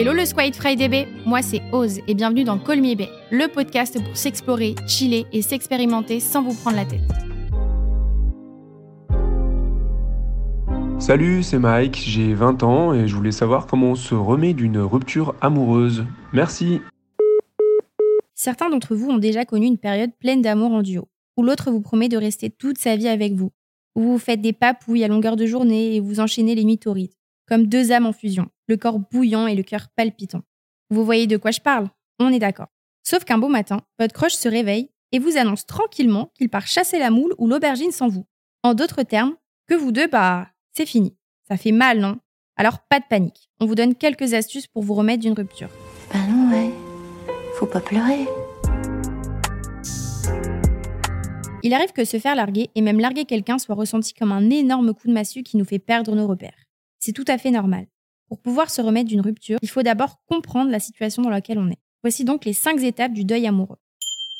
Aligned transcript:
Hello 0.00 0.12
le 0.12 0.24
Squid 0.24 0.54
Friday 0.54 0.88
Bay, 0.88 1.08
moi 1.26 1.42
c'est 1.42 1.60
Oz 1.72 1.98
et 2.06 2.14
bienvenue 2.14 2.44
dans 2.44 2.54
Me 2.54 2.94
Bay, 2.94 3.08
le 3.32 3.48
podcast 3.48 4.00
pour 4.00 4.16
s'explorer, 4.16 4.76
chiller 4.86 5.26
et 5.32 5.42
s'expérimenter 5.42 6.20
sans 6.20 6.40
vous 6.40 6.54
prendre 6.54 6.76
la 6.76 6.84
tête. 6.84 7.00
Salut, 11.00 11.42
c'est 11.42 11.58
Mike, 11.58 11.96
j'ai 11.96 12.32
20 12.32 12.62
ans 12.62 12.94
et 12.94 13.08
je 13.08 13.16
voulais 13.16 13.32
savoir 13.32 13.66
comment 13.66 13.88
on 13.88 13.94
se 13.96 14.14
remet 14.14 14.54
d'une 14.54 14.78
rupture 14.78 15.34
amoureuse. 15.40 16.04
Merci. 16.32 16.80
Certains 18.36 18.70
d'entre 18.70 18.94
vous 18.94 19.10
ont 19.10 19.18
déjà 19.18 19.44
connu 19.44 19.66
une 19.66 19.78
période 19.78 20.12
pleine 20.20 20.42
d'amour 20.42 20.74
en 20.74 20.82
duo, 20.82 21.08
où 21.36 21.42
l'autre 21.42 21.72
vous 21.72 21.80
promet 21.80 22.08
de 22.08 22.16
rester 22.16 22.50
toute 22.50 22.78
sa 22.78 22.94
vie 22.94 23.08
avec 23.08 23.32
vous, 23.32 23.50
où 23.96 24.02
vous 24.02 24.18
faites 24.18 24.42
des 24.42 24.52
papouilles 24.52 25.02
à 25.02 25.08
longueur 25.08 25.34
de 25.34 25.44
journée 25.44 25.96
et 25.96 26.00
vous 26.00 26.20
enchaînez 26.20 26.54
les 26.54 26.62
nuits 26.62 26.78
torrides, 26.78 27.14
comme 27.48 27.66
deux 27.66 27.90
âmes 27.90 28.06
en 28.06 28.12
fusion, 28.12 28.46
le 28.68 28.76
corps 28.76 29.00
bouillant 29.00 29.46
et 29.46 29.54
le 29.54 29.62
cœur 29.62 29.88
palpitant. 29.96 30.42
Vous 30.90 31.04
voyez 31.04 31.26
de 31.26 31.36
quoi 31.36 31.50
je 31.50 31.60
parle 31.60 31.88
On 32.18 32.32
est 32.32 32.38
d'accord. 32.38 32.68
Sauf 33.02 33.24
qu'un 33.24 33.38
beau 33.38 33.48
matin, 33.48 33.80
votre 33.98 34.14
croche 34.14 34.34
se 34.34 34.48
réveille 34.48 34.90
et 35.12 35.18
vous 35.18 35.36
annonce 35.36 35.66
tranquillement 35.66 36.30
qu'il 36.36 36.48
part 36.48 36.66
chasser 36.66 36.98
la 36.98 37.10
moule 37.10 37.34
ou 37.38 37.48
l'aubergine 37.48 37.92
sans 37.92 38.08
vous. 38.08 38.26
En 38.62 38.74
d'autres 38.74 39.02
termes, 39.02 39.34
que 39.66 39.74
vous 39.74 39.92
deux, 39.92 40.06
bah, 40.06 40.48
c'est 40.72 40.86
fini. 40.86 41.16
Ça 41.48 41.56
fait 41.56 41.72
mal, 41.72 42.00
non? 42.00 42.18
Alors 42.56 42.80
pas 42.80 43.00
de 43.00 43.04
panique. 43.08 43.48
On 43.60 43.66
vous 43.66 43.74
donne 43.74 43.94
quelques 43.94 44.34
astuces 44.34 44.66
pour 44.66 44.82
vous 44.82 44.94
remettre 44.94 45.22
d'une 45.22 45.32
rupture. 45.32 45.70
Ben 46.12 46.26
non, 46.28 46.50
ouais. 46.52 46.70
Faut 47.54 47.66
pas 47.66 47.80
pleurer. 47.80 48.26
Il 51.62 51.74
arrive 51.74 51.92
que 51.92 52.04
se 52.04 52.18
faire 52.18 52.34
larguer 52.34 52.70
et 52.74 52.80
même 52.80 53.00
larguer 53.00 53.24
quelqu'un 53.24 53.58
soit 53.58 53.74
ressenti 53.74 54.14
comme 54.14 54.32
un 54.32 54.48
énorme 54.50 54.94
coup 54.94 55.08
de 55.08 55.12
massue 55.12 55.42
qui 55.42 55.56
nous 55.56 55.64
fait 55.64 55.78
perdre 55.78 56.14
nos 56.14 56.26
repères. 56.26 56.64
C'est 57.00 57.12
tout 57.12 57.24
à 57.26 57.38
fait 57.38 57.50
normal. 57.50 57.86
Pour 58.28 58.38
pouvoir 58.38 58.70
se 58.70 58.82
remettre 58.82 59.08
d'une 59.08 59.20
rupture, 59.20 59.58
il 59.62 59.68
faut 59.68 59.82
d'abord 59.82 60.20
comprendre 60.26 60.70
la 60.70 60.80
situation 60.80 61.22
dans 61.22 61.30
laquelle 61.30 61.58
on 61.58 61.70
est. 61.70 61.78
Voici 62.02 62.24
donc 62.24 62.44
les 62.44 62.52
cinq 62.52 62.82
étapes 62.82 63.12
du 63.12 63.24
deuil 63.24 63.46
amoureux. 63.46 63.78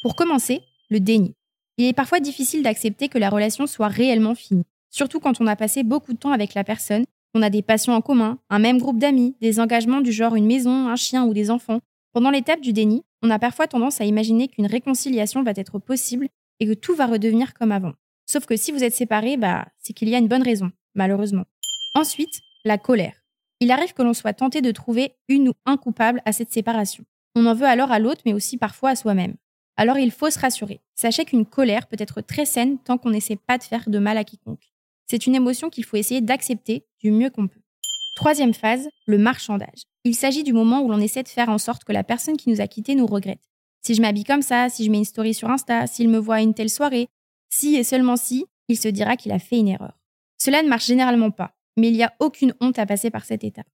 Pour 0.03 0.15
commencer, 0.15 0.61
le 0.91 1.01
déni. 1.01 1.35
Il 1.77 1.87
est 1.87 1.93
parfois 1.93 2.21
difficile 2.21 2.63
d'accepter 2.63 3.09
que 3.09 3.19
la 3.19 3.31
relation 3.31 3.67
soit 3.67 3.89
réellement 3.89 4.35
finie, 4.35 4.65
surtout 4.91 5.21
quand 5.21 5.41
on 5.41 5.47
a 5.47 5.57
passé 5.57 5.83
beaucoup 5.83 6.13
de 6.13 6.19
temps 6.19 6.33
avec 6.33 6.55
la 6.55 6.65
personne, 6.65 7.05
qu'on 7.33 7.43
a 7.43 7.51
des 7.51 7.63
passions 7.63 7.95
en 7.95 8.01
commun, 8.01 8.39
un 8.51 8.59
même 8.59 8.79
groupe 8.79 8.99
d'amis, 8.99 9.37
des 9.41 9.61
engagements 9.61 10.01
du 10.01 10.13
genre 10.13 10.35
une 10.35 10.47
maison, 10.47 10.89
un 10.89 10.97
chien 10.97 11.25
ou 11.25 11.35
des 11.35 11.51
enfants. 11.51 11.81
Pendant 12.13 12.31
l'étape 12.31 12.61
du 12.61 12.73
déni, 12.73 13.05
on 13.23 13.31
a 13.31 13.39
parfois 13.39 13.67
tendance 13.67 14.01
à 14.01 14.05
imaginer 14.05 14.49
qu'une 14.49 14.67
réconciliation 14.67 15.43
va 15.43 15.53
être 15.57 15.79
possible 15.79 16.29
et 16.61 16.67
que 16.67 16.75
tout 16.75 16.95
va 16.95 17.07
redevenir 17.07 17.55
comme 17.55 17.73
avant. 17.73 17.93
Sauf 18.27 18.47
que 18.47 18.57
si 18.57 18.73
vous 18.73 18.85
êtes 18.85 18.95
séparés, 18.95 19.37
bah, 19.37 19.67
c'est 19.79 19.93
qu'il 19.93 20.09
y 20.09 20.15
a 20.15 20.19
une 20.19 20.29
bonne 20.29 20.43
raison, 20.43 20.71
malheureusement. 20.95 21.45
Ensuite, 21.95 22.41
la 22.65 22.79
colère. 22.79 23.15
Il 23.61 23.73
arrive 23.73 23.93
que 23.93 24.03
l'on 24.03 24.15
soit 24.15 24.35
tenté 24.35 24.61
de 24.61 24.71
trouver 24.71 25.15
une 25.29 25.49
ou 25.49 25.53
un 25.67 25.77
coupable 25.77 26.23
à 26.25 26.33
cette 26.33 26.53
séparation. 26.53 27.05
On 27.35 27.45
en 27.47 27.55
veut 27.55 27.67
alors 27.67 27.91
à 27.91 27.99
l'autre, 27.99 28.23
mais 28.25 28.33
aussi 28.33 28.57
parfois 28.57 28.91
à 28.91 28.97
soi-même. 28.97 29.35
Alors 29.77 29.99
il 29.99 30.11
faut 30.11 30.31
se 30.31 30.39
rassurer. 30.39 30.81
Sachez 30.95 31.25
qu'une 31.25 31.47
colère 31.47 31.87
peut 31.87 31.97
être 31.99 32.21
très 32.21 32.45
saine 32.45 32.79
tant 32.79 32.99
qu'on 32.99 33.11
n'essaie 33.11 33.37
pas 33.37 33.59
de 33.59 33.65
faire 33.65 33.89
de 33.89 33.99
mal 33.99 34.17
à 34.17 34.25
quiconque. 34.25 34.73
C'est 35.11 35.27
une 35.27 35.35
émotion 35.35 35.71
qu'il 35.71 35.85
faut 35.85 35.97
essayer 35.97 36.21
d'accepter 36.21 36.85
du 37.01 37.11
mieux 37.11 37.31
qu'on 37.31 37.49
peut. 37.49 37.61
Troisième 38.17 38.55
phase, 38.55 38.89
le 39.07 39.19
marchandage. 39.19 39.83
Il 40.05 40.15
s'agit 40.15 40.43
du 40.43 40.53
moment 40.53 40.81
où 40.81 40.89
l'on 40.89 41.01
essaie 41.01 41.23
de 41.23 41.29
faire 41.29 41.49
en 41.49 41.59
sorte 41.59 41.85
que 41.85 41.93
la 41.93 42.05
personne 42.05 42.37
qui 42.37 42.51
nous 42.51 42.61
a 42.61 42.67
quittés 42.67 42.95
nous 42.95 43.07
regrette. 43.07 43.43
Si 43.83 43.95
je 43.95 44.03
m'habille 44.03 44.25
comme 44.25 44.43
ça, 44.43 44.69
si 44.69 44.85
je 44.85 44.91
mets 44.91 44.99
une 44.99 45.05
story 45.05 45.35
sur 45.35 45.51
Insta, 45.51 45.87
s'il 45.87 46.09
me 46.09 46.19
voit 46.19 46.37
à 46.37 46.43
une 46.43 46.55
telle 46.55 46.71
soirée, 46.71 47.09
si 47.49 47.77
et 47.77 47.85
seulement 47.85 48.17
si, 48.17 48.45
il 48.69 48.77
se 48.77 48.89
dira 48.89 49.17
qu'il 49.17 49.33
a 49.33 49.39
fait 49.39 49.59
une 49.59 49.69
erreur. 49.69 49.99
Cela 50.37 50.63
ne 50.63 50.69
marche 50.69 50.87
généralement 50.87 51.31
pas 51.31 51.55
mais 51.79 51.89
il 51.89 51.95
n'y 51.95 52.03
a 52.03 52.13
aucune 52.19 52.55
honte 52.61 52.79
à 52.79 52.87
passer 52.87 53.11
par 53.11 53.25
cette 53.25 53.45
étape. 53.45 53.67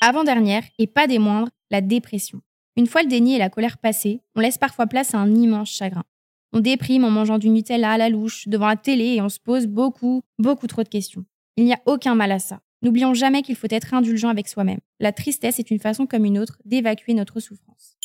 Avant-dernière, 0.00 0.64
et 0.78 0.86
pas 0.86 1.06
des 1.06 1.18
moindres, 1.18 1.50
la 1.70 1.80
dépression. 1.80 2.40
Une 2.76 2.86
fois 2.86 3.02
le 3.02 3.08
déni 3.08 3.34
et 3.34 3.38
la 3.38 3.50
colère 3.50 3.78
passés, 3.78 4.20
on 4.34 4.40
laisse 4.40 4.58
parfois 4.58 4.86
place 4.86 5.14
à 5.14 5.18
un 5.18 5.34
immense 5.34 5.70
chagrin. 5.70 6.04
On 6.52 6.60
déprime 6.60 7.04
en 7.04 7.10
mangeant 7.10 7.38
du 7.38 7.48
Nutella 7.48 7.92
à 7.92 7.98
la 7.98 8.08
louche, 8.08 8.46
devant 8.48 8.68
la 8.68 8.76
télé, 8.76 9.14
et 9.14 9.20
on 9.20 9.28
se 9.28 9.40
pose 9.40 9.66
beaucoup, 9.66 10.22
beaucoup 10.38 10.66
trop 10.68 10.82
de 10.82 10.88
questions. 10.88 11.24
Il 11.56 11.64
n'y 11.64 11.72
a 11.72 11.80
aucun 11.86 12.14
mal 12.14 12.32
à 12.32 12.38
ça. 12.38 12.60
N'oublions 12.82 13.14
jamais 13.14 13.42
qu'il 13.42 13.56
faut 13.56 13.66
être 13.70 13.94
indulgent 13.94 14.28
avec 14.28 14.46
soi-même. 14.46 14.80
La 15.00 15.12
tristesse 15.12 15.58
est 15.58 15.70
une 15.70 15.80
façon 15.80 16.06
comme 16.06 16.24
une 16.24 16.38
autre 16.38 16.58
d'évacuer 16.64 17.14
notre 17.14 17.40
souffrance. 17.40 17.96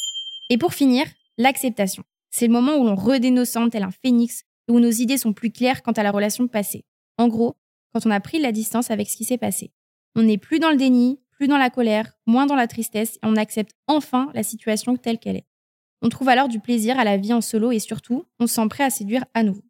Et 0.50 0.58
pour 0.58 0.74
finir, 0.74 1.06
l'acceptation. 1.38 2.04
C'est 2.32 2.48
le 2.48 2.54
moment 2.54 2.78
où 2.78 2.86
l'on 2.86 2.96
redénocente 2.96 3.72
tel 3.72 3.84
un 3.84 3.92
phénix, 3.92 4.44
où 4.70 4.80
nos 4.80 4.90
idées 4.90 5.18
sont 5.18 5.34
plus 5.34 5.52
claires 5.52 5.84
quant 5.84 5.92
à 5.92 6.04
la 6.04 6.12
relation 6.12 6.48
passée. 6.48 6.86
En 7.18 7.28
gros, 7.28 7.56
quand 7.94 8.06
on 8.06 8.12
a 8.12 8.20
pris 8.20 8.40
la 8.40 8.52
distance 8.52 8.92
avec 8.92 9.10
ce 9.10 9.18
qui 9.18 9.26
s'est 9.26 9.38
passé. 9.38 9.72
On 10.16 10.24
n'est 10.24 10.38
plus 10.38 10.60
dans 10.60 10.72
le 10.72 10.78
déni, 10.78 11.20
plus 11.32 11.48
dans 11.48 11.58
la 11.58 11.70
colère, 11.70 12.18
moins 12.26 12.46
dans 12.46 12.56
la 12.56 12.68
tristesse, 12.68 13.16
et 13.16 13.20
on 13.28 13.36
accepte 13.36 13.74
enfin 13.88 14.30
la 14.34 14.44
situation 14.44 14.96
telle 14.98 15.20
qu'elle 15.20 15.38
est. 15.38 15.48
On 16.02 16.10
trouve 16.10 16.30
alors 16.30 16.48
du 16.48 16.60
plaisir 16.60 17.00
à 17.00 17.04
la 17.04 17.18
vie 17.18 17.34
en 17.34 17.42
solo 17.42 17.72
et 17.72 17.80
surtout, 17.80 18.26
on 18.40 18.48
se 18.48 18.56
sent 18.56 18.68
prêt 18.70 18.84
à 18.84 18.90
séduire 18.90 19.26
à 19.34 19.44
nouveau. 19.44 19.64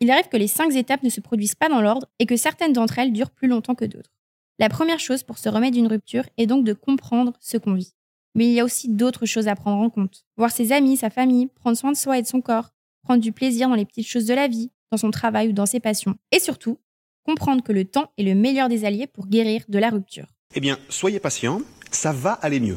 Il 0.00 0.10
arrive 0.10 0.28
que 0.28 0.36
les 0.36 0.48
cinq 0.48 0.74
étapes 0.74 1.02
ne 1.02 1.08
se 1.08 1.22
produisent 1.22 1.54
pas 1.54 1.70
dans 1.70 1.80
l'ordre 1.80 2.06
et 2.18 2.26
que 2.26 2.36
certaines 2.36 2.74
d'entre 2.74 2.98
elles 2.98 3.12
durent 3.12 3.30
plus 3.30 3.48
longtemps 3.48 3.74
que 3.74 3.86
d'autres. 3.86 4.12
La 4.58 4.68
première 4.68 5.00
chose 5.00 5.22
pour 5.22 5.38
se 5.38 5.48
remettre 5.48 5.74
d'une 5.74 5.86
rupture 5.86 6.24
est 6.36 6.46
donc 6.46 6.64
de 6.64 6.74
comprendre 6.74 7.32
ce 7.40 7.56
qu'on 7.56 7.72
vit. 7.72 7.94
Mais 8.34 8.46
il 8.46 8.52
y 8.52 8.60
a 8.60 8.64
aussi 8.64 8.90
d'autres 8.90 9.26
choses 9.26 9.48
à 9.48 9.54
prendre 9.54 9.82
en 9.82 9.90
compte. 9.90 10.26
Voir 10.36 10.50
ses 10.50 10.72
amis, 10.72 10.98
sa 10.98 11.08
famille, 11.08 11.46
prendre 11.46 11.76
soin 11.76 11.90
de 11.90 11.96
soi 11.96 12.18
et 12.18 12.22
de 12.22 12.26
son 12.26 12.40
corps, 12.40 12.70
prendre 13.02 13.22
du 13.22 13.32
plaisir 13.32 13.68
dans 13.68 13.74
les 13.74 13.86
petites 13.86 14.06
choses 14.06 14.26
de 14.26 14.34
la 14.34 14.46
vie, 14.46 14.70
dans 14.90 14.98
son 14.98 15.10
travail 15.10 15.48
ou 15.48 15.52
dans 15.52 15.66
ses 15.66 15.80
passions. 15.80 16.14
Et 16.32 16.38
surtout, 16.38 16.78
comprendre 17.24 17.62
que 17.62 17.72
le 17.72 17.84
temps 17.84 18.10
est 18.18 18.22
le 18.22 18.34
meilleur 18.34 18.68
des 18.68 18.84
alliés 18.84 19.06
pour 19.06 19.26
guérir 19.26 19.62
de 19.68 19.78
la 19.78 19.90
rupture. 19.90 20.26
Eh 20.54 20.60
bien, 20.60 20.78
soyez 20.88 21.20
patient, 21.20 21.60
ça 21.90 22.12
va 22.12 22.32
aller 22.32 22.60
mieux. 22.60 22.76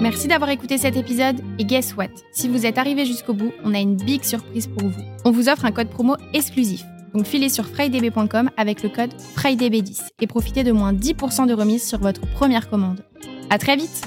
Merci 0.00 0.26
d'avoir 0.26 0.50
écouté 0.50 0.78
cet 0.78 0.96
épisode 0.96 1.40
et 1.60 1.64
guess 1.64 1.96
what? 1.96 2.08
Si 2.32 2.48
vous 2.48 2.66
êtes 2.66 2.76
arrivé 2.76 3.06
jusqu'au 3.06 3.34
bout, 3.34 3.52
on 3.62 3.72
a 3.72 3.78
une 3.78 3.96
big 3.96 4.24
surprise 4.24 4.66
pour 4.66 4.88
vous. 4.88 5.02
On 5.24 5.30
vous 5.30 5.48
offre 5.48 5.64
un 5.64 5.70
code 5.70 5.88
promo 5.88 6.16
exclusif. 6.34 6.82
Donc 7.14 7.24
filez 7.24 7.48
sur 7.48 7.66
frydb.com 7.68 8.50
avec 8.56 8.82
le 8.82 8.88
code 8.88 9.12
FRIDAYB10 9.36 10.08
et 10.20 10.26
profitez 10.26 10.64
de 10.64 10.72
moins 10.72 10.92
10% 10.92 11.46
de 11.46 11.54
remise 11.54 11.86
sur 11.86 12.00
votre 12.00 12.22
première 12.32 12.68
commande. 12.68 13.04
À 13.48 13.58
très 13.58 13.76
vite 13.76 14.06